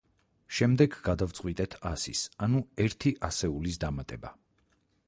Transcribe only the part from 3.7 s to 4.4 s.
დამატება.